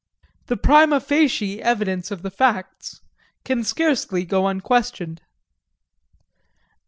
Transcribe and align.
The 0.47 0.57
prima 0.57 0.99
facie 0.99 1.61
evidence 1.61 2.09
of 2.09 2.23
the 2.23 2.31
facts 2.31 3.01
can 3.45 3.63
scarcely 3.63 4.25
go 4.25 4.47
unquestioned. 4.47 5.21